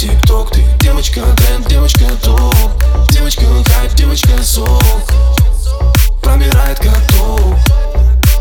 Тикток 0.00 0.50
ты 0.50 0.64
девочка 0.80 1.20
тренд, 1.36 1.68
девочка 1.68 2.06
топ 2.22 2.54
Девочка 3.10 3.44
хайп, 3.66 3.92
девочка 3.96 4.42
сок 4.42 4.82
промирает 6.22 6.78
как 6.78 7.06
топ 7.08 7.54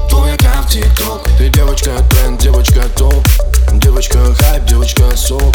Твой 0.09 0.35
аккаунт 0.35 0.69
тик-ток. 0.69 1.27
Ты 1.37 1.49
девочка 1.49 1.91
тренд, 2.11 2.39
девочка 2.39 2.83
топ 2.95 3.27
Девочка 3.73 4.33
хайп, 4.35 4.67
девочка 4.67 5.03
сок 5.17 5.53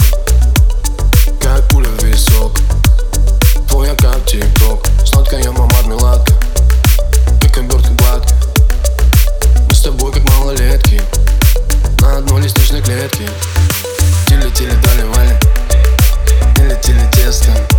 system. 17.35 17.74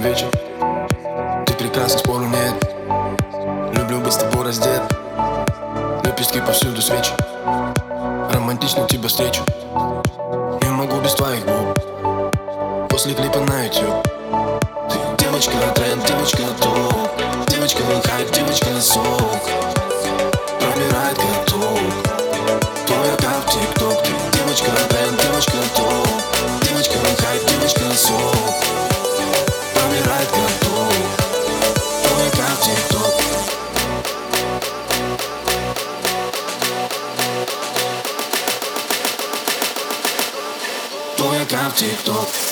один 0.00 0.12
вечер. 0.12 0.30
Ты 1.46 1.54
прекрасна, 1.54 1.98
спору 1.98 2.24
нет. 2.24 2.54
Люблю 3.74 4.00
быть 4.00 4.12
с 4.12 4.16
тобой 4.16 4.46
раздет. 4.46 4.82
Лепестки 6.04 6.40
повсюду 6.40 6.80
свечи. 6.80 7.12
Романтично 8.32 8.86
тебя 8.86 9.08
встречу. 9.08 9.42
Не 10.62 10.70
могу 10.70 11.00
без 11.00 11.14
твоих 11.14 11.44
губ. 11.44 12.88
После 12.88 13.14
клипа 13.14 13.38
на 13.40 13.64
YouTube 13.64 14.02
Ты 14.88 15.24
девочка 15.24 15.54
на 15.56 15.72
тренд, 15.72 16.04
девочка 16.06 16.42
на 16.42 16.52
топ. 16.54 17.48
Девочка 17.48 17.82
на 17.84 18.00
хайп, 18.02 18.30
девочка 18.32 18.70
на 18.70 18.80
сок 18.80 19.69
TikTok. 41.72 42.49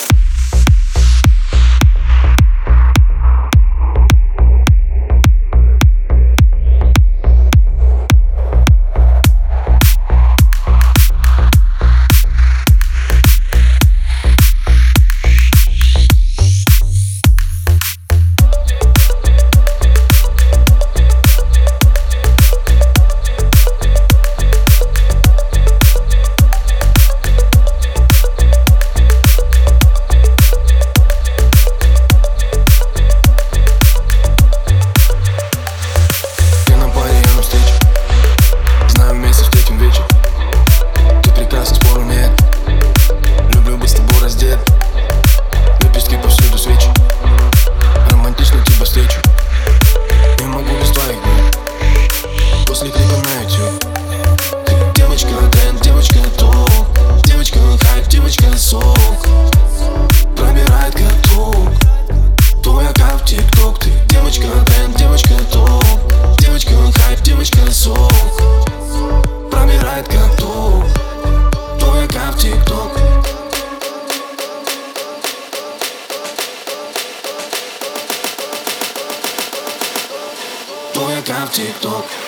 Инстаграм, 81.18 81.48
ТикТок. 81.48 82.27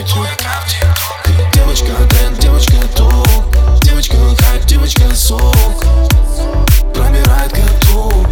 веки 0.00 0.46
Девочка 1.52 1.92
тренд, 2.08 2.38
девочка 2.38 2.76
ток 2.96 3.82
Девочка 3.82 4.16
хайп, 4.44 4.64
девочка 4.64 5.14
сок. 5.14 5.84
Пробирает 6.94 7.52
каток. 7.52 8.26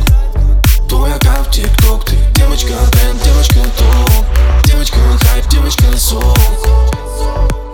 Твоя 0.88 1.18
как 1.18 1.46
в 1.46 1.50
тексток, 1.50 2.04
Ты 2.06 2.16
девочка 2.34 2.74
тренд, 2.90 3.22
девочка 3.22 3.60
ток 3.76 4.24
Девочка 4.64 4.98
хайп, 5.26 5.46
девочка 5.48 5.96
сок. 5.98 6.38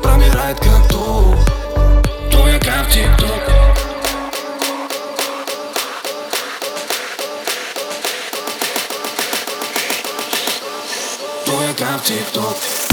Пробирает 0.02 0.58
каток. 0.58 1.38
Твоя 2.30 2.58
кап 2.58 2.88
тик-ток. 2.90 3.42
Твоя 11.44 11.72
кап 11.74 12.00
в 12.00 12.04
ТикТок. 12.04 12.83